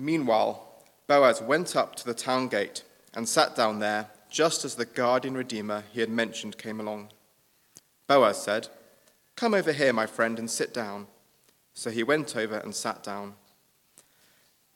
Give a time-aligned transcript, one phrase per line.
[0.00, 0.66] Meanwhile,
[1.06, 5.34] Boaz went up to the town gate and sat down there just as the guardian
[5.34, 7.10] redeemer he had mentioned came along.
[8.06, 8.68] Boaz said,
[9.36, 11.06] Come over here, my friend, and sit down.
[11.74, 13.34] So he went over and sat down.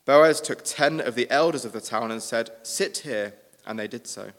[0.04, 3.32] Boaz took ten of the elders of the town and said, Sit here,
[3.66, 4.30] and they did so.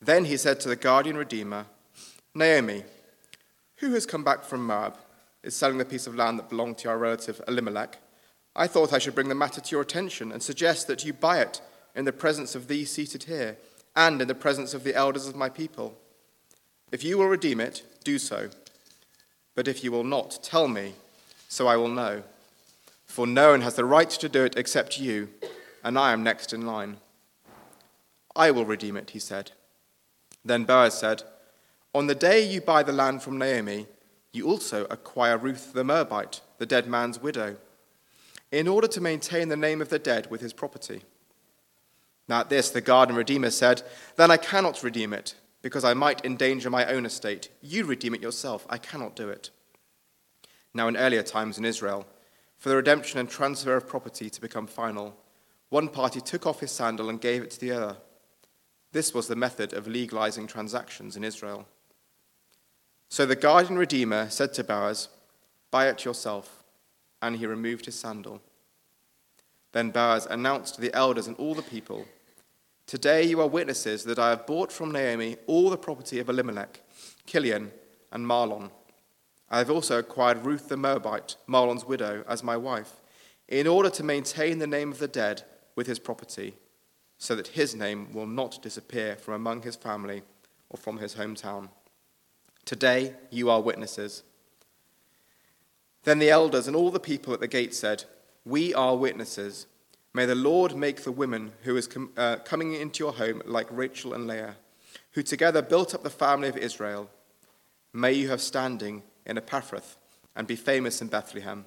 [0.00, 1.66] Then he said to the guardian redeemer,
[2.34, 2.82] Naomi,
[3.76, 4.98] who has come back from Moab,
[5.44, 7.98] is selling the piece of land that belonged to our relative Elimelech.
[8.56, 11.40] I thought I should bring the matter to your attention and suggest that you buy
[11.40, 11.60] it
[11.94, 13.56] in the presence of these seated here
[13.96, 15.98] and in the presence of the elders of my people.
[16.92, 18.50] If you will redeem it, do so.
[19.56, 20.94] But if you will not, tell me,
[21.48, 22.22] so I will know.
[23.06, 25.30] For no one has the right to do it except you,
[25.82, 26.98] and I am next in line.
[28.36, 29.52] I will redeem it, he said.
[30.44, 31.22] Then Boaz said,
[31.94, 33.86] On the day you buy the land from Naomi,
[34.32, 37.56] you also acquire Ruth the Moabite, the dead man's widow
[38.54, 41.02] in order to maintain the name of the dead with his property.
[42.28, 43.82] Now, at this, the guardian redeemer said,
[44.14, 47.48] Then I cannot redeem it, because I might endanger my own estate.
[47.60, 48.64] You redeem it yourself.
[48.70, 49.50] I cannot do it.
[50.72, 52.06] Now, in earlier times in Israel,
[52.56, 55.16] for the redemption and transfer of property to become final,
[55.68, 57.96] one party took off his sandal and gave it to the other.
[58.92, 61.66] This was the method of legalizing transactions in Israel.
[63.08, 65.08] So the guardian redeemer said to Boaz,
[65.72, 66.63] Buy it yourself
[67.24, 68.42] and he removed his sandal.
[69.72, 72.04] Then Boaz announced to the elders and all the people,
[72.86, 76.82] Today you are witnesses that I have bought from Naomi all the property of Elimelech,
[77.26, 77.70] Kilion,
[78.12, 78.70] and Mahlon.
[79.50, 83.00] I have also acquired Ruth the Moabite, Mahlon's widow, as my wife,
[83.48, 85.44] in order to maintain the name of the dead
[85.76, 86.54] with his property,
[87.16, 90.22] so that his name will not disappear from among his family
[90.68, 91.70] or from his hometown.
[92.66, 94.24] Today you are witnesses.
[96.04, 98.04] Then the elders and all the people at the gate said,
[98.44, 99.66] We are witnesses.
[100.12, 103.66] May the Lord make the woman who is com- uh, coming into your home like
[103.70, 104.56] Rachel and Leah,
[105.12, 107.10] who together built up the family of Israel.
[107.92, 109.96] May you have standing in Ephrathah
[110.36, 111.64] and be famous in Bethlehem.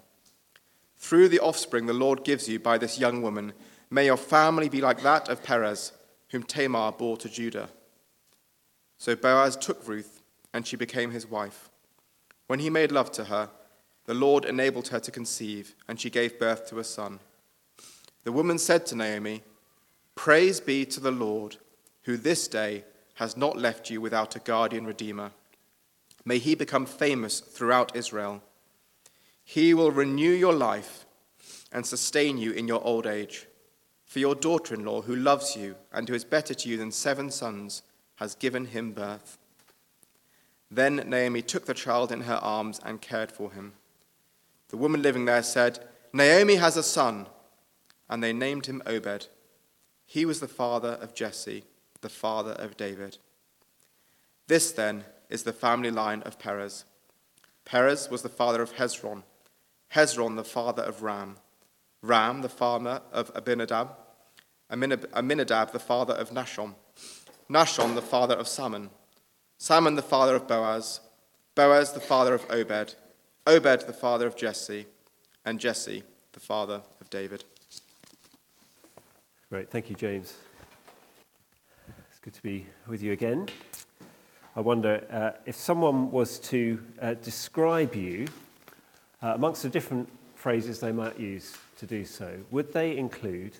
[0.98, 3.54] Through the offspring the Lord gives you by this young woman,
[3.90, 5.94] may your family be like that of Perez,
[6.30, 7.70] whom Tamar bore to Judah.
[8.98, 10.22] So Boaz took Ruth,
[10.54, 11.70] and she became his wife.
[12.48, 13.50] When he made love to her,
[14.08, 17.20] the Lord enabled her to conceive, and she gave birth to a son.
[18.24, 19.44] The woman said to Naomi,
[20.16, 21.58] Praise be to the Lord,
[22.04, 22.86] who this day
[23.16, 25.32] has not left you without a guardian redeemer.
[26.24, 28.42] May he become famous throughout Israel.
[29.44, 31.06] He will renew your life
[31.72, 33.46] and sustain you in your old age.
[34.06, 36.92] For your daughter in law, who loves you and who is better to you than
[36.92, 37.82] seven sons,
[38.16, 39.38] has given him birth.
[40.72, 43.74] Then Naomi took the child in her arms and cared for him.
[44.70, 45.80] The woman living there said,
[46.14, 47.28] Naomi has a son,
[48.10, 49.28] and they named him Obed.
[50.06, 51.64] He was the father of Jesse,
[52.02, 53.18] the father of David.
[54.48, 56.86] This, then, is the family line of Perez.
[57.66, 59.24] Perez was the father of Hezron,
[59.94, 61.38] Hezron the father of Ram,
[62.02, 63.90] Ram the father of Abinadab,
[64.72, 66.76] Amminadab the father of Nahshon,
[67.50, 68.90] Nahshon the father of Salmon,
[69.58, 71.02] Salmon the father of Boaz,
[71.56, 72.96] Boaz the father of Obed,
[73.48, 74.86] Obed the father of Jesse,
[75.46, 76.04] and Jesse
[76.34, 77.46] the father of David.
[79.50, 80.34] Great, thank you, James.
[82.10, 83.48] It's good to be with you again.
[84.58, 88.28] I wonder uh, if someone was to uh, describe you
[89.24, 93.54] uh, amongst the different phrases they might use to do so, would they include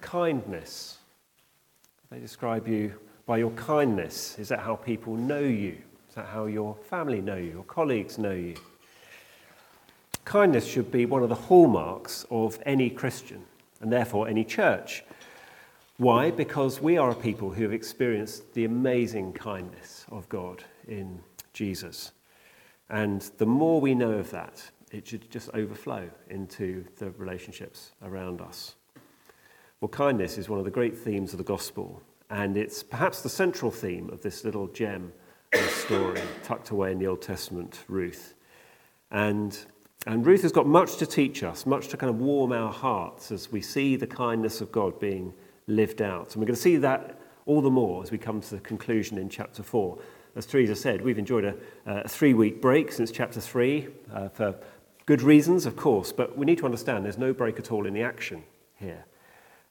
[0.00, 0.98] kindness?
[2.08, 2.94] They describe you
[3.26, 4.38] by your kindness.
[4.38, 5.76] Is that how people know you?
[6.08, 8.54] Is that how your family know you, your colleagues know you?
[10.24, 13.44] Kindness should be one of the hallmarks of any Christian
[13.80, 15.04] and therefore any church.
[15.98, 16.30] Why?
[16.30, 21.20] Because we are a people who have experienced the amazing kindness of God in
[21.52, 22.12] Jesus.
[22.88, 28.40] And the more we know of that, it should just overflow into the relationships around
[28.40, 28.74] us.
[29.80, 33.28] Well, kindness is one of the great themes of the gospel, and it's perhaps the
[33.28, 35.12] central theme of this little gem
[35.52, 38.34] of story tucked away in the Old Testament, Ruth.
[39.10, 39.56] And
[40.06, 43.30] and Ruth has got much to teach us, much to kind of warm our hearts
[43.32, 45.32] as we see the kindness of God being
[45.66, 46.34] lived out.
[46.34, 49.18] And we're going to see that all the more as we come to the conclusion
[49.18, 49.98] in chapter 4.
[50.36, 51.54] As Teresa said, we've enjoyed a,
[51.86, 54.56] a three week break since chapter 3 uh, for
[55.06, 57.94] good reasons, of course, but we need to understand there's no break at all in
[57.94, 58.42] the action
[58.76, 59.04] here.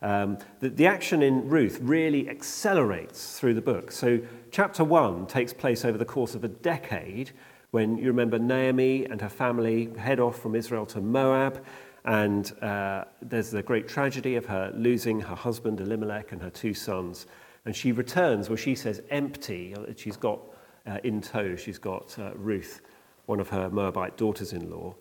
[0.01, 3.91] Um, the, the action in Ruth really accelerates through the book.
[3.91, 4.19] So,
[4.51, 7.31] chapter 1 takes place over the course of a decade
[7.73, 11.65] when you remember Naomi and her family head off from Israel to Moab,
[12.05, 16.75] And uh, there's the great tragedy of her losing her husband Elimelech and her two
[16.75, 17.25] sons.
[17.65, 19.75] And she returns, well, she says, empty.
[19.95, 20.39] She's got
[20.85, 22.81] uh, in tow, she's got uh, Ruth,
[23.25, 24.93] one of her Moabite daughters in law.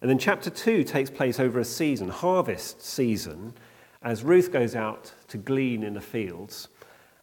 [0.00, 3.54] And then chapter 2 takes place over a season, harvest season,
[4.02, 6.68] as Ruth goes out to glean in the fields.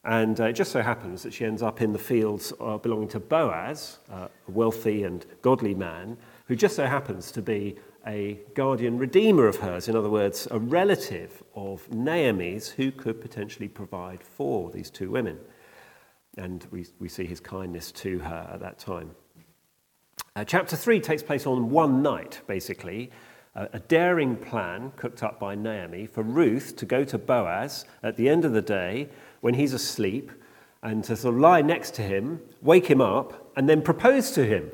[0.06, 3.08] And uh, it just so happens that she ends up in the fields uh, belonging
[3.10, 6.16] to Boaz, uh, a wealthy and godly man,
[6.48, 7.76] who just so happens to be
[8.06, 13.68] a guardian redeemer of hers, in other words, a relative of Naomi's who could potentially
[13.68, 15.40] provide for these two women.
[16.38, 19.10] And we, we see his kindness to her at that time.
[20.36, 23.10] Uh, chapter 3 takes place on one night, basically.
[23.58, 28.28] A daring plan cooked up by Naomi for Ruth to go to Boaz at the
[28.28, 29.08] end of the day
[29.46, 30.32] when he's asleep
[30.82, 34.44] and to sort of lie next to him, wake him up, and then propose to
[34.44, 34.72] him.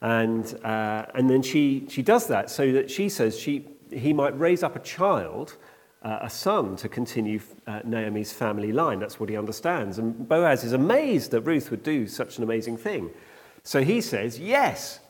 [0.00, 4.38] And, uh, and then she, she does that so that she says she, he might
[4.38, 5.56] raise up a child,
[6.04, 9.00] uh, a son, to continue uh, Naomi's family line.
[9.00, 9.98] That's what he understands.
[9.98, 13.10] And Boaz is amazed that Ruth would do such an amazing thing.
[13.64, 15.00] So he says, Yes.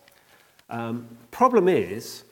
[0.70, 2.25] Um, problem is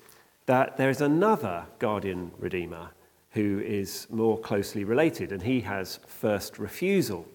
[0.46, 2.92] that there is another guardian redeemer
[3.36, 7.28] who is more closely related, and he has first refusal.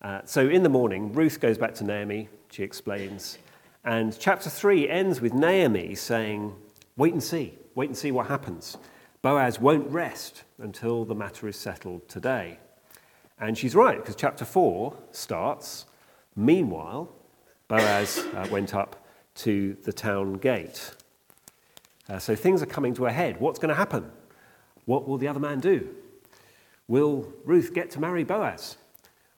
[0.00, 3.38] Uh, so in the morning, Ruth goes back to Naomi, she explains,
[3.84, 6.54] and chapter 3 ends with Naomi saying,
[6.96, 8.76] Wait and see, wait and see what happens.
[9.20, 12.58] Boaz won't rest until the matter is settled today.
[13.40, 15.86] And she's right, because chapter 4 starts,
[16.36, 17.10] Meanwhile,
[17.66, 19.04] Boaz uh, went up
[19.34, 20.94] to the town gate.
[22.08, 23.40] Uh, so things are coming to a head.
[23.40, 24.10] What's going to happen?
[24.84, 25.88] What will the other man do?
[26.88, 28.76] Will Ruth get to marry Boaz?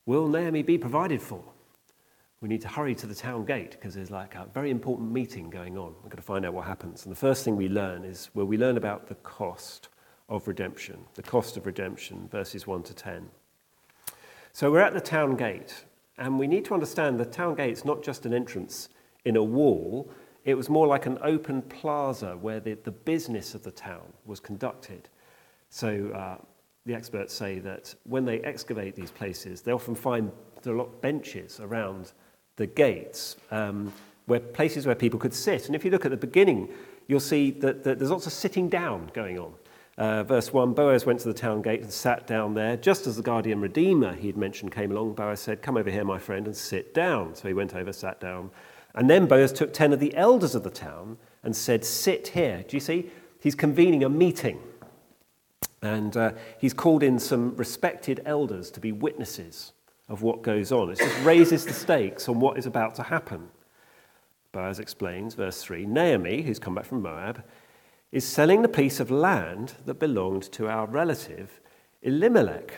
[0.07, 1.43] Will Naomi be provided for?
[2.41, 5.49] We need to hurry to the town gate because there's like a very important meeting
[5.49, 5.95] going on.
[6.03, 7.05] We've got to find out what happens.
[7.05, 9.89] And the first thing we learn is where we learn about the cost
[10.29, 13.31] of redemption, the cost of redemption, verses 1 to 10.
[14.53, 15.85] So we're at the town gate,
[16.19, 18.89] and we need to understand the town gate's not just an entrance
[19.25, 20.11] in a wall,
[20.45, 24.41] it was more like an open plaza where the, the business of the town was
[24.41, 25.09] conducted.
[25.75, 26.37] So uh,
[26.87, 30.31] the experts say that when they excavate these places, they often find
[30.63, 32.13] there are a lot of benches around
[32.55, 33.93] the gates, um,
[34.27, 35.67] where places where people could sit.
[35.67, 36.69] And if you look at the beginning,
[37.09, 39.53] you'll see that, that there's lots of sitting down going on.
[39.99, 42.77] Uh, verse 1 Boaz went to the town gate and sat down there.
[42.77, 46.05] Just as the guardian redeemer he had mentioned came along, Boaz said, Come over here,
[46.05, 47.35] my friend, and sit down.
[47.35, 48.53] So he went over, sat down.
[48.95, 52.65] And then Boaz took 10 of the elders of the town and said, Sit here.
[52.69, 53.11] Do you see?
[53.41, 54.61] He's convening a meeting.
[55.85, 59.75] And uh, he's called in some respected elders to be witnesses
[60.09, 60.91] of what goes on.
[60.91, 63.49] It just raises the stakes on what is about to happen.
[64.51, 67.45] Boaz explains, verse 3 Naomi, who's come back from Moab,
[68.13, 71.61] is selling the piece of land that belonged to our relative
[72.03, 72.73] Elimelech.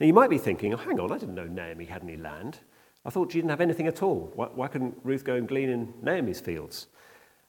[0.00, 2.58] Now, you might be thinking, oh, hang on, I didn't know Naomi had any land.
[3.04, 4.32] I thought she didn't have anything at all.
[4.34, 6.88] Why, why couldn't Ruth go and glean in Naomi's fields?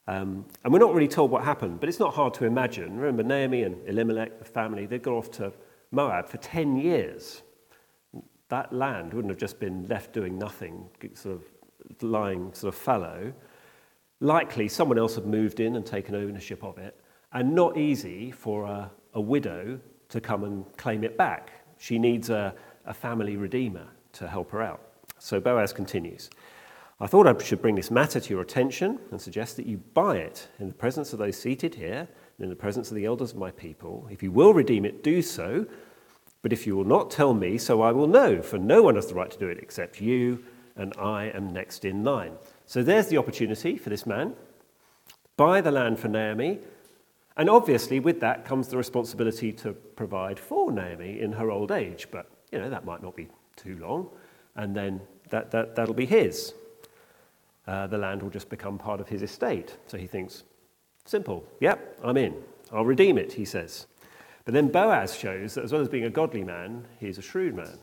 [0.08, 2.96] Um, and we're not really told what happened, but it's not hard to imagine.
[2.96, 5.52] Remember, Naomi and Elimelech, the family, they'd gone off to
[5.90, 7.42] Moab for 10 years.
[8.48, 13.32] That land wouldn't have just been left doing nothing, sort of lying sort of fallow
[14.22, 16.96] likely someone else had moved in and taken ownership of it,
[17.32, 19.78] and not easy for a, a widow
[20.08, 21.50] to come and claim it back.
[21.78, 22.54] She needs a,
[22.86, 24.80] a family redeemer to help her out.
[25.18, 26.30] So Boaz continues.
[27.02, 30.18] I thought I should bring this matter to your attention and suggest that you buy
[30.18, 32.06] it in the presence of those seated here
[32.38, 34.06] and in the presence of the elders of my people.
[34.08, 35.66] If you will redeem it, do so.
[36.42, 39.08] But if you will not tell me, so I will know, for no one has
[39.08, 40.44] the right to do it except you,
[40.76, 42.34] and I am next in line.
[42.66, 44.36] So there's the opportunity for this man.
[45.36, 46.60] Buy the land for Naomi.
[47.36, 52.06] And obviously, with that comes the responsibility to provide for Naomi in her old age.
[52.12, 54.08] But, you know, that might not be too long.
[54.54, 56.54] And then that, that, that'll be his.
[57.66, 59.76] Uh, the land will just become part of his estate.
[59.86, 60.42] So he thinks,
[61.04, 62.34] simple, yep, I'm in.
[62.72, 63.86] I'll redeem it, he says.
[64.44, 67.54] But then Boaz shows that as well as being a godly man, he's a shrewd
[67.54, 67.78] man.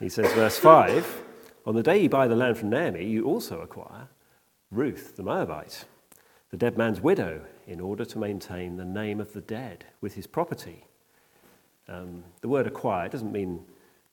[0.00, 1.24] He says, verse 5
[1.68, 4.08] on the day you buy the land from Naomi, you also acquire
[4.70, 5.84] Ruth the Moabite,
[6.50, 10.26] the dead man's widow, in order to maintain the name of the dead with his
[10.26, 10.86] property.
[11.86, 13.66] Um, the word acquire doesn't mean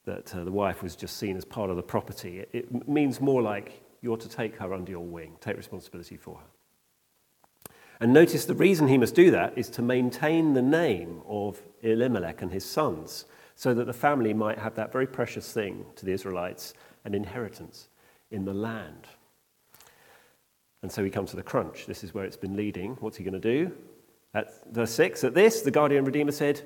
[0.03, 2.39] that uh, the wife was just seen as part of the property.
[2.39, 6.37] It, it means more like you're to take her under your wing, take responsibility for
[6.37, 7.69] her.
[7.99, 12.43] And notice the reason he must do that is to maintain the name of Elimelech
[12.43, 16.11] and his sons, so that the family might have that very precious thing to the
[16.11, 17.87] Israelites an inheritance
[18.29, 19.07] in the land.
[20.83, 21.87] And so we come to the crunch.
[21.87, 22.97] This is where it's been leading.
[22.99, 23.71] What's he going to do?
[24.35, 26.61] At verse 6, at this, the guardian redeemer said,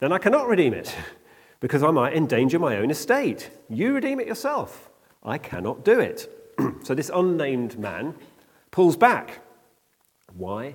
[0.00, 0.94] Then I cannot redeem it,
[1.60, 3.48] because I might endanger my own estate.
[3.70, 4.90] You redeem it yourself.
[5.22, 6.28] I cannot do it.
[6.82, 8.14] so this unnamed man
[8.70, 9.40] pulls back.
[10.34, 10.74] Why?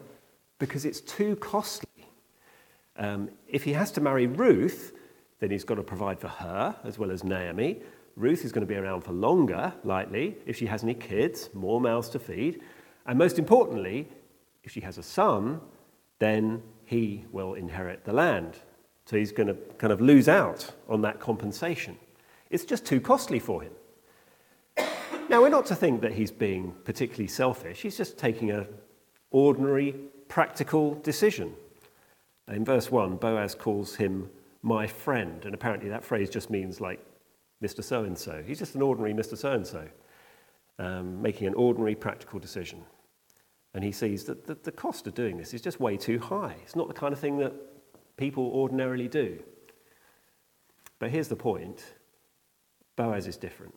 [0.60, 1.90] Because it's too costly.
[2.98, 4.94] Um, if he has to marry Ruth,
[5.40, 7.82] then he's got to provide for her as well as Naomi.
[8.16, 10.38] Ruth is going to be around for longer, likely.
[10.46, 12.62] If she has any kids, more mouths to feed.
[13.08, 14.08] And most importantly,
[14.64, 15.60] if she has a son,
[16.20, 18.60] then he will inherit the land.
[19.06, 21.98] So he's going to kind of lose out on that compensation.
[22.50, 23.74] It's just too costly for him.
[25.34, 27.82] Now, we're not to think that he's being particularly selfish.
[27.82, 28.68] He's just taking an
[29.32, 29.94] ordinary,
[30.28, 31.56] practical decision.
[32.50, 34.30] In verse 1, Boaz calls him
[34.62, 37.04] my friend, and apparently that phrase just means like
[37.64, 37.84] Mr.
[37.84, 38.44] So and so.
[38.46, 39.36] He's just an ordinary Mr.
[39.36, 39.88] So and so,
[40.78, 42.84] um, making an ordinary, practical decision.
[43.74, 46.58] And he sees that the, the cost of doing this is just way too high.
[46.62, 47.54] It's not the kind of thing that
[48.18, 49.42] people ordinarily do.
[51.00, 51.96] But here's the point
[52.96, 53.74] Boaz is different.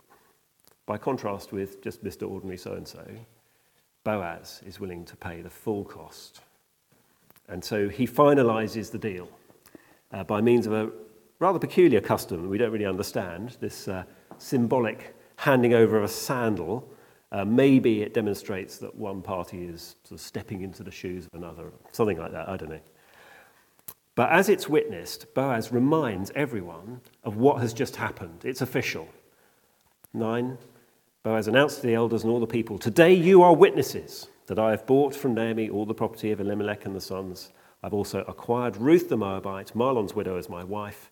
[0.86, 2.28] By contrast with just Mr.
[2.28, 3.04] Ordinary so and so,
[4.04, 6.40] Boaz is willing to pay the full cost.
[7.48, 9.28] And so he finalizes the deal
[10.12, 10.90] uh, by means of a
[11.38, 14.04] rather peculiar custom we don't really understand this uh,
[14.38, 16.88] symbolic handing over of a sandal
[17.32, 21.34] uh, maybe it demonstrates that one party is sort of stepping into the shoes of
[21.34, 22.80] another, something like that, I don't know.
[24.14, 28.44] But as it's witnessed, Boaz reminds everyone of what has just happened.
[28.44, 29.08] It's official.
[30.14, 30.56] Nine,
[31.26, 34.70] Boaz announced to the elders and all the people, Today you are witnesses that I
[34.70, 37.50] have bought from Naomi all the property of Elimelech and the sons.
[37.82, 41.10] I've also acquired Ruth the Moabite, Mahlon's widow, as my wife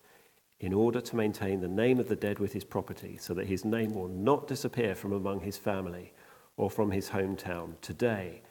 [0.61, 3.65] in order to maintain the name of the dead with his property, so that his
[3.65, 6.13] name will not disappear from among his family
[6.55, 7.73] or from his hometown.
[7.81, 8.41] Today,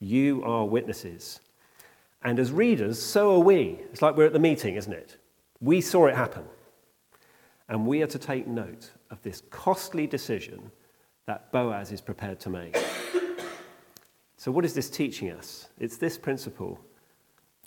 [0.00, 1.40] you are witnesses.
[2.22, 3.78] And as readers, so are we.
[3.90, 5.16] It's like we're at the meeting, isn't it?
[5.58, 6.44] We saw it happen.
[7.70, 10.70] And we are to take note of this costly decision
[11.26, 12.76] that Boaz is prepared to make.
[14.36, 15.68] so, what is this teaching us?
[15.78, 16.78] It's this principle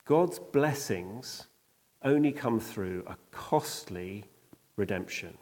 [0.06, 1.48] God's blessings
[2.04, 4.24] only come through a costly
[4.76, 5.38] redemption.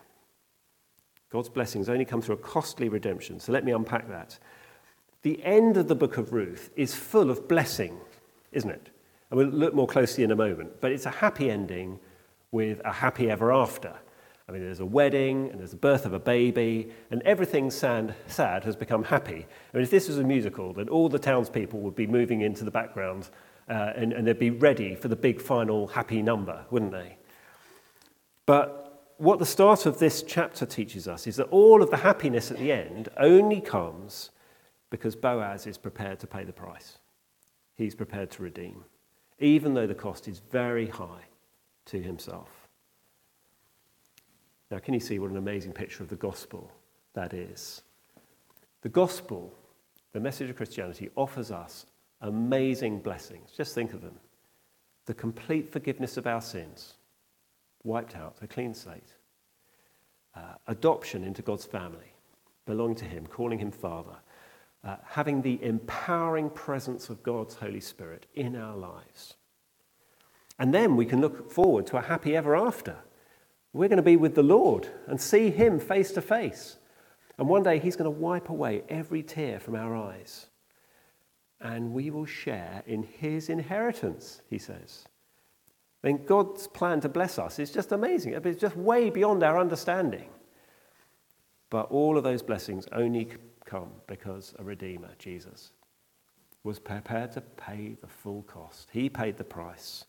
[1.30, 3.40] God's blessings only come through a costly redemption.
[3.40, 4.40] So let me unpack that.
[5.22, 7.98] The end of the book of Ruth is full of blessing,
[8.52, 8.90] isn't it?
[9.30, 10.80] And we'll look more closely in a moment.
[10.82, 12.00] But it's a happy ending
[12.52, 13.94] with a happy ever after.
[14.48, 18.14] I mean, there's a wedding and there's the birth of a baby, and everything sad,
[18.28, 19.46] sad has become happy.
[19.74, 22.64] I mean, if this was a musical, then all the townspeople would be moving into
[22.64, 23.30] the background
[23.68, 27.18] uh, and, and they'd be ready for the big final happy number, wouldn't they?
[28.46, 32.52] But what the start of this chapter teaches us is that all of the happiness
[32.52, 34.30] at the end only comes
[34.92, 37.00] because Boaz is prepared to pay the price.
[37.76, 38.86] He's prepared to redeem,
[39.40, 41.24] even though the cost is very high
[41.86, 42.50] to himself.
[44.72, 46.72] Now, can you see what an amazing picture of the gospel
[47.14, 47.84] that is?
[48.82, 49.54] The gospel,
[50.14, 51.86] the message of Christianity, offers us
[52.22, 53.52] amazing blessings.
[53.56, 54.20] Just think of them
[55.06, 56.96] the complete forgiveness of our sins,
[57.84, 59.14] wiped out, a clean slate,
[60.36, 62.14] uh, adoption into God's family,
[62.66, 64.18] belonging to Him, calling Him Father,
[64.84, 69.36] uh, having the empowering presence of God's Holy Spirit in our lives.
[70.58, 72.98] And then we can look forward to a happy ever after.
[73.76, 76.78] We're going to be with the Lord and see Him face to face.
[77.38, 80.48] And one day He's going to wipe away every tear from our eyes
[81.62, 85.06] and we will share in his inheritance, he says.
[86.04, 88.34] I mean, God's plan to bless us is just amazing.
[88.34, 90.30] It's just way beyond our understanding.
[91.70, 93.30] But all of those blessings only
[93.66, 95.72] come because a Redeemer, Jesus,
[96.64, 98.90] was prepared to pay the full cost.
[98.92, 100.06] He paid the price,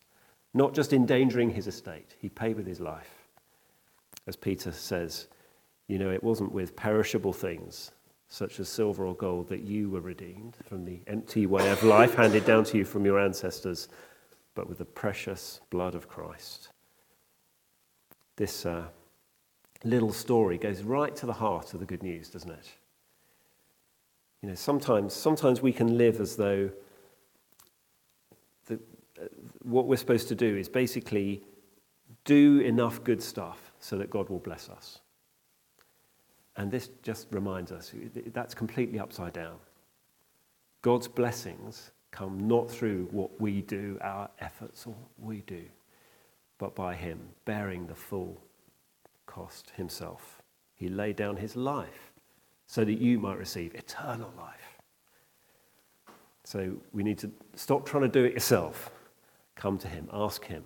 [0.53, 3.26] not just endangering his estate, he paid with his life.
[4.27, 5.29] As Peter says,
[5.89, 7.93] you know, it wasn't with perishable things
[8.29, 12.15] such as silver or gold, that you were redeemed from the empty way of life
[12.15, 13.89] handed down to you from your ancestors,
[14.55, 16.71] but with the precious blood of Christ.
[18.37, 18.87] This uh,
[19.85, 22.73] little story goes right to the heart of the good news, doesn't it?
[24.43, 26.71] You know, sometimes, sometimes we can live as though
[28.67, 28.75] the,
[29.21, 29.27] uh,
[29.63, 31.43] what we're supposed to do is basically
[32.25, 34.99] do enough good stuff so that God will bless us.
[36.57, 37.93] And this just reminds us
[38.33, 39.57] that's completely upside down.
[40.83, 45.63] God's blessings come not through what we do, our efforts, or what we do,
[46.59, 48.37] but by Him bearing the full
[49.27, 50.43] cost Himself.
[50.75, 52.13] He laid down His life
[52.67, 54.81] so that you might receive eternal life.
[56.43, 58.91] So we need to stop trying to do it yourself
[59.55, 60.65] come to him, ask him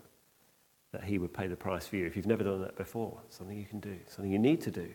[0.92, 2.06] that he would pay the price for you.
[2.06, 4.88] If you've never done that before, something you can do, something you need to do.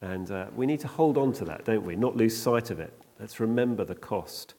[0.00, 1.94] And uh, we need to hold on to that, don't we?
[1.94, 2.92] Not lose sight of it.
[3.18, 4.54] Let's remember the cost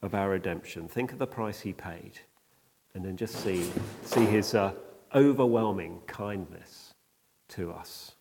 [0.00, 0.88] of our redemption.
[0.88, 2.20] Think of the price he paid,
[2.94, 3.70] and then just see,
[4.04, 4.72] see his uh,
[5.14, 6.94] overwhelming kindness
[7.48, 8.14] to us.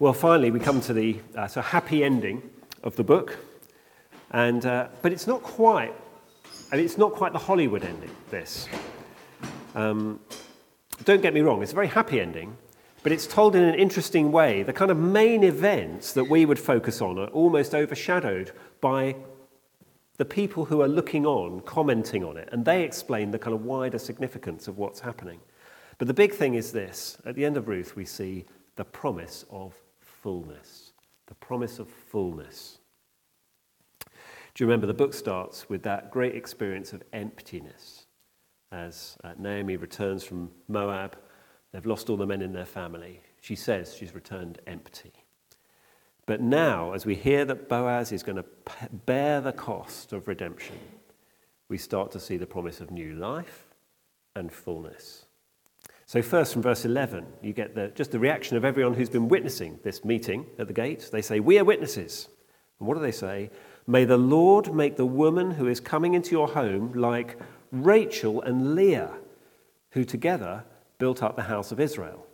[0.00, 2.42] Well, finally, we come to the uh, so happy ending
[2.82, 3.38] of the book,
[4.32, 5.94] and, uh, but it's not quite,
[6.72, 8.68] and it's not quite the Hollywood ending, this.
[9.74, 10.20] Um,
[11.04, 12.56] don't get me wrong, it's a very happy ending,
[13.02, 14.62] but it's told in an interesting way.
[14.62, 19.16] The kind of main events that we would focus on are almost overshadowed by
[20.16, 23.64] the people who are looking on, commenting on it, and they explain the kind of
[23.64, 25.40] wider significance of what's happening.
[25.98, 28.44] But the big thing is this at the end of Ruth, we see
[28.76, 30.92] the promise of fullness.
[31.26, 32.78] The promise of fullness.
[34.54, 38.06] Do you remember the book starts with that great experience of emptiness
[38.70, 41.16] as uh, Naomi returns from Moab
[41.74, 43.20] They've lost all the men in their family.
[43.40, 45.12] She says she's returned empty.
[46.24, 48.44] But now, as we hear that Boaz is going to
[49.06, 50.78] bear the cost of redemption,
[51.68, 53.66] we start to see the promise of new life
[54.36, 55.24] and fullness.
[56.06, 59.26] So, first from verse 11, you get the, just the reaction of everyone who's been
[59.26, 61.08] witnessing this meeting at the gate.
[61.10, 62.28] They say, We are witnesses.
[62.78, 63.50] And what do they say?
[63.86, 67.38] May the Lord make the woman who is coming into your home like
[67.70, 69.12] Rachel and Leah,
[69.90, 70.64] who together
[70.98, 72.26] built up the house of Israel.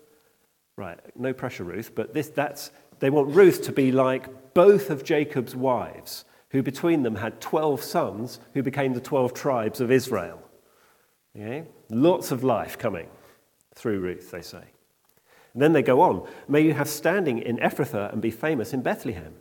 [0.76, 5.04] Right, no pressure, Ruth, but this, that's, they want Ruth to be like both of
[5.04, 10.40] Jacob's wives, who between them had 12 sons who became the 12 tribes of Israel.
[11.36, 11.64] Okay?
[11.90, 13.08] Lots of life coming
[13.74, 14.64] through Ruth, they say.
[15.52, 18.82] And then they go on May you have standing in Ephrathah and be famous in
[18.82, 19.34] Bethlehem.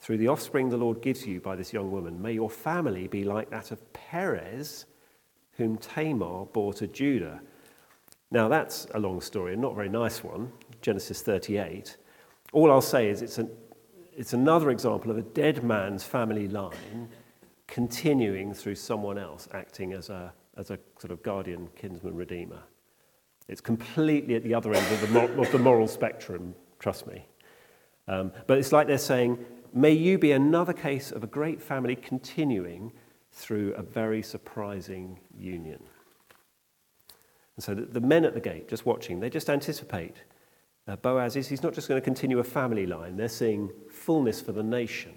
[0.00, 3.24] Through the offspring the Lord gives you by this young woman, may your family be
[3.24, 4.86] like that of Perez,
[5.52, 7.40] whom Tamar bore to Judah
[8.30, 11.96] now, that's a long story, and not a very nice one, Genesis 38.
[12.52, 13.50] All I'll say is it's, an,
[14.16, 17.08] it's another example of a dead man's family line
[17.66, 22.60] continuing through someone else acting as a, as a sort of guardian, kinsman, redeemer.
[23.48, 27.26] It's completely at the other end of the, of the moral spectrum, trust me.
[28.06, 31.96] Um, but it's like they're saying, may you be another case of a great family
[31.96, 32.92] continuing
[33.32, 35.82] through a very surprising union.
[37.56, 40.16] And so the, the men at the gate, just watching, they just anticipate
[40.90, 44.40] uh, Boaz is he's not just going to continue a family line, they're seeing fullness
[44.40, 45.12] for the nation.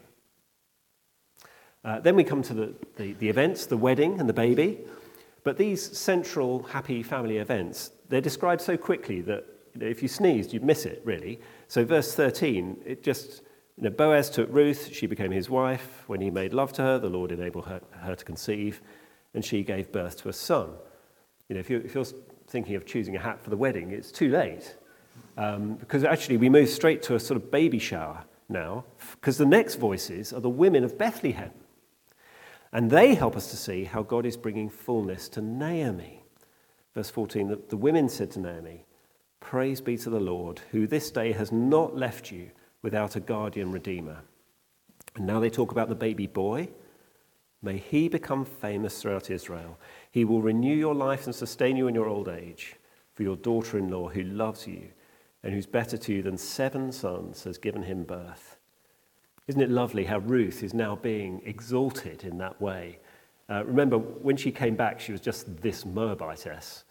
[1.83, 4.79] Uh, then we come to the, the, the, events, the wedding and the baby.
[5.43, 10.07] But these central happy family events, they're described so quickly that you know, if you
[10.07, 11.41] sneezed, you'd miss it, really.
[11.67, 13.41] So, verse 13, it just,
[13.77, 16.03] you know, Boaz took Ruth, she became his wife.
[16.07, 18.81] When he made love to her, the Lord enabled her, her to conceive,
[19.33, 20.69] and she gave birth to a son.
[21.49, 22.05] You know, if, you, if you're
[22.47, 24.75] thinking of choosing a hat for the wedding, it's too late.
[25.37, 29.45] Um, because actually, we move straight to a sort of baby shower now, because the
[29.45, 31.51] next voices are the women of Bethlehem.
[32.71, 36.23] And they help us to see how God is bringing fullness to Naomi.
[36.93, 38.85] Verse 14 the, the women said to Naomi,
[39.39, 42.51] Praise be to the Lord, who this day has not left you
[42.83, 44.19] without a guardian redeemer.
[45.15, 46.69] And now they talk about the baby boy.
[47.63, 49.79] May he become famous throughout Israel.
[50.11, 52.75] He will renew your life and sustain you in your old age.
[53.15, 54.89] For your daughter in law, who loves you
[55.43, 58.57] and who's better to you than seven sons, has given him birth.
[59.47, 62.99] Isn't it lovely how Ruth is now being exalted in that way?
[63.49, 66.83] Uh, remember, when she came back, she was just this Moabitess.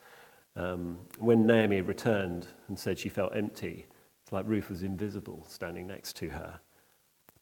[0.55, 3.87] Um, when Naomi returned and said she felt empty,
[4.33, 6.61] like Ruth was invisible standing next to her.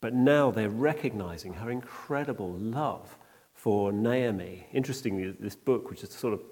[0.00, 3.16] But now they're recognizing her incredible love
[3.52, 4.66] for Naomi.
[4.72, 6.42] Interestingly, this book, which is sort of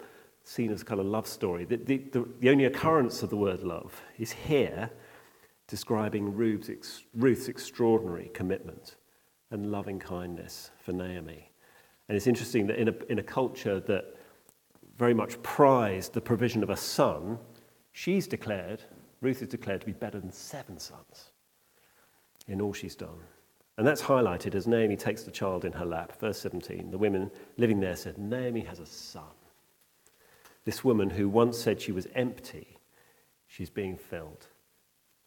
[0.45, 3.63] seen as kind of love story, the, the, the, the only occurrence of the word
[3.63, 4.91] love is here
[5.67, 8.97] describing Ruth's, ex, Ruth's extraordinary commitment
[9.51, 11.51] and loving kindness for Naomi.
[12.09, 14.17] And it's interesting that in a, in a culture that
[14.97, 17.39] very much prized the provision of a son,
[17.93, 18.83] she's declared,
[19.21, 21.31] Ruth is declared to be better than seven sons
[22.47, 23.19] in all she's done.
[23.77, 26.19] And that's highlighted as Naomi takes the child in her lap.
[26.21, 29.23] Verse 17 the women living there said, Naomi has a son.
[30.65, 32.79] This woman who once said she was empty,
[33.47, 34.47] she's being filled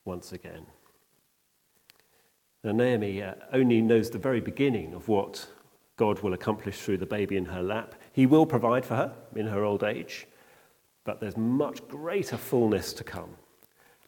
[0.05, 0.65] once again.
[2.63, 5.47] Now, Naomi uh, only knows the very beginning of what
[5.95, 7.95] God will accomplish through the baby in her lap.
[8.11, 10.27] He will provide for her in her old age,
[11.03, 13.35] but there's much greater fullness to come.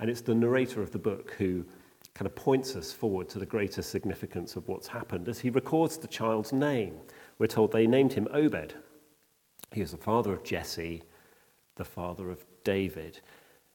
[0.03, 1.65] And it's the narrator of the book who
[2.13, 5.29] kind of points us forward to the greater significance of what's happened.
[5.29, 6.97] As he records the child's name,
[7.39, 8.73] we're told they named him Obed.
[9.71, 11.03] He was the father of Jesse,
[11.77, 13.21] the father of David.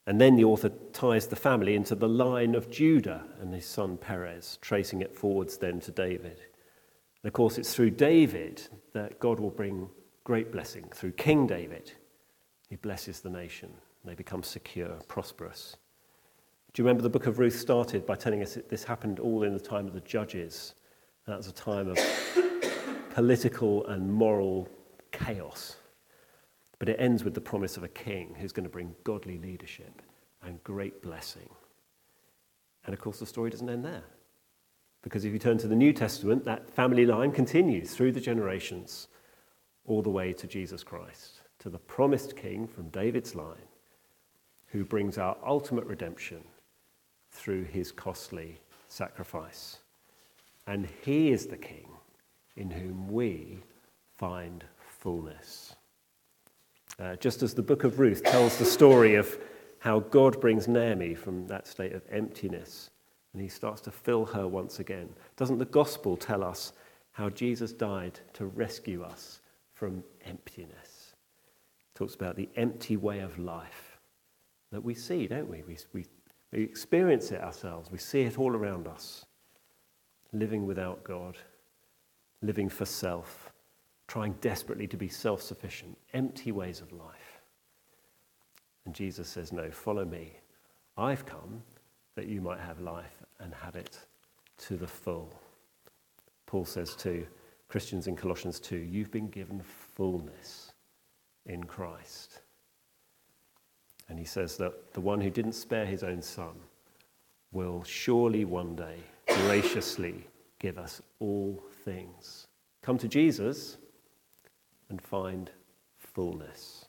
[0.07, 3.97] And then the author ties the family into the line of Judah and his son
[3.97, 6.43] Perez, tracing it forwards then to David.
[7.23, 9.89] And of course, it's through David that God will bring
[10.25, 10.91] great blessing.
[10.95, 11.93] Through King David,
[12.69, 13.73] he blesses the nation.
[14.05, 15.79] They become secure, prosperous.
[16.79, 19.43] Do you remember the book of Ruth started by telling us that this happened all
[19.43, 20.77] in the time of the judges?
[21.27, 21.99] That was a time of
[23.15, 24.69] political and moral
[25.11, 25.75] chaos.
[26.79, 30.03] But it ends with the promise of a king who's going to bring godly leadership
[30.45, 31.49] and great blessing.
[32.85, 34.05] And of course, the story doesn't end there.
[35.03, 39.09] Because if you turn to the New Testament, that family line continues through the generations
[39.85, 43.67] all the way to Jesus Christ, to the promised king from David's line,
[44.67, 46.45] who brings our ultimate redemption
[47.39, 49.79] through his costly sacrifice.
[50.67, 51.89] And he is the king
[52.57, 53.59] in whom we
[54.17, 54.65] find
[54.99, 55.75] fullness.
[56.99, 59.39] Uh, just as the book of Ruth tells the story of
[59.79, 62.91] how God brings Naomi from that state of emptiness
[63.33, 65.09] and he starts to fill her once again.
[65.37, 66.73] Doesn't the gospel tell us
[67.13, 69.41] how Jesus died to rescue us
[69.75, 71.15] from emptiness?
[71.95, 73.99] It talks about the empty way of life
[74.73, 75.63] that we see, don't we?
[75.69, 76.07] We, we?
[76.53, 79.27] We experience it ourselves, we see it all around us.
[80.33, 81.37] Living without God,
[82.43, 83.51] living for self,
[84.07, 87.41] trying desperately to be self sufficient, empty ways of life.
[88.85, 90.33] And Jesus says, No, follow me.
[90.97, 91.63] I've come
[92.17, 93.99] that you might have life and have it
[94.59, 95.33] to the full.
[96.47, 97.27] Paul says to
[97.69, 100.73] Christians in Colossians 2 You've been given fullness
[101.47, 102.41] in Christ.
[104.09, 106.55] And he says that the one who didn't spare his own son
[107.53, 110.27] will surely one day graciously
[110.59, 112.47] give us all things.
[112.83, 113.77] Come to Jesus
[114.89, 115.51] and find
[115.99, 116.87] fullness.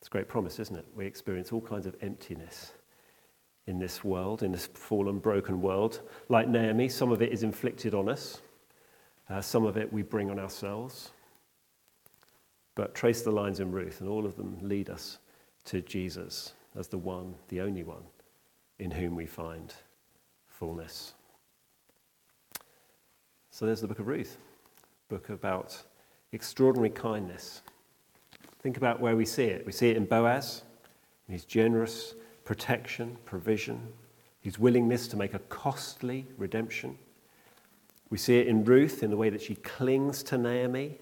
[0.00, 0.86] It's a great promise, isn't it?
[0.96, 2.72] We experience all kinds of emptiness
[3.66, 6.00] in this world, in this fallen, broken world.
[6.28, 8.40] Like Naomi, some of it is inflicted on us,
[9.30, 11.12] uh, some of it we bring on ourselves.
[12.74, 15.18] But trace the lines in Ruth, and all of them lead us
[15.66, 18.02] to Jesus as the one, the only one,
[18.78, 19.74] in whom we find
[20.46, 21.14] fullness.
[23.50, 24.38] So there's the book of Ruth,
[25.08, 25.82] book about
[26.32, 27.62] extraordinary kindness.
[28.60, 29.66] Think about where we see it.
[29.66, 30.62] We see it in Boaz,
[31.28, 33.92] in his generous protection, provision,
[34.40, 36.98] his willingness to make a costly redemption.
[38.10, 40.98] We see it in Ruth in the way that she clings to Naomi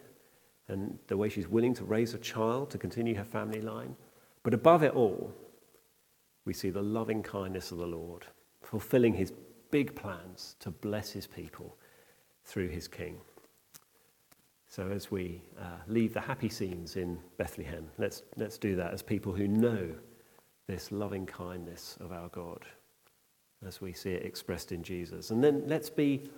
[0.68, 3.96] and the way she's willing to raise a child to continue her family line.
[4.42, 5.32] But above it all,
[6.44, 8.26] we see the loving kindness of the Lord,
[8.62, 9.32] fulfilling his
[9.70, 11.76] big plans to bless his people
[12.44, 13.18] through his king.
[14.68, 19.02] So, as we uh, leave the happy scenes in Bethlehem, let's, let's do that as
[19.02, 19.88] people who know
[20.68, 22.64] this loving kindness of our God
[23.66, 25.30] as we see it expressed in Jesus.
[25.30, 26.30] And then let's be,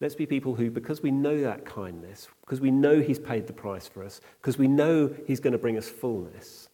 [0.00, 3.52] let's be people who, because we know that kindness, because we know He's paid the
[3.52, 6.68] price for us, because we know He's going to bring us fullness,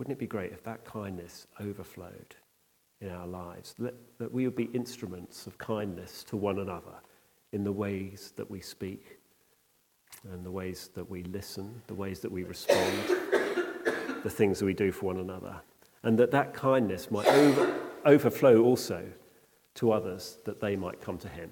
[0.00, 2.34] wouldn't it be great if that kindness overflowed
[3.02, 3.74] in our lives?
[3.78, 6.94] That, that we would be instruments of kindness to one another
[7.52, 9.18] in the ways that we speak
[10.32, 13.08] and the ways that we listen, the ways that we respond,
[14.22, 15.54] the things that we do for one another
[16.02, 17.70] and that that kindness might over,
[18.06, 19.04] overflow also
[19.74, 21.50] to others, that they might come to him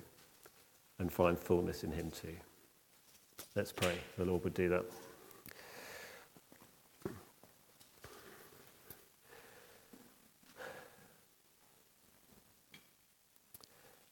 [0.99, 2.37] and find fullness in him too.
[3.55, 4.87] Let's pray the Lord would do that.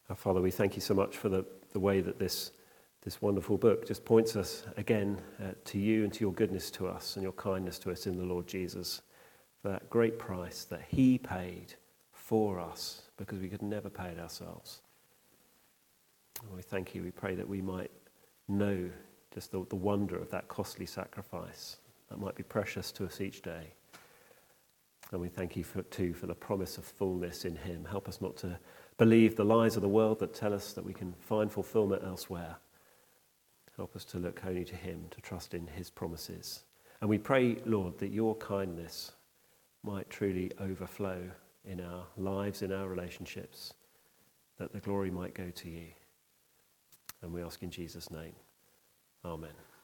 [0.08, 2.52] Our Father, we thank you so much for the, the way that this,
[3.02, 6.86] this wonderful book just points us again uh, to you and to your goodness to
[6.86, 9.02] us and your kindness to us in the Lord Jesus
[9.60, 11.74] for that great price that He paid
[12.12, 14.80] for us because we could never pay it ourselves.
[16.40, 17.02] And we thank you.
[17.02, 17.90] We pray that we might
[18.46, 18.88] know
[19.34, 21.78] just the, the wonder of that costly sacrifice
[22.10, 23.72] that might be precious to us each day.
[25.10, 27.84] And we thank you for, too for the promise of fullness in Him.
[27.84, 28.56] Help us not to
[28.98, 32.56] believe the lies of the world that tell us that we can find fulfillment elsewhere.
[33.76, 36.64] Help us to look only to Him, to trust in His promises.
[37.00, 39.12] And we pray, Lord, that your kindness
[39.82, 41.30] might truly overflow
[41.64, 43.74] in our lives, in our relationships,
[44.58, 45.88] that the glory might go to you.
[47.22, 48.34] And we ask in Jesus' name.
[49.24, 49.75] Amen.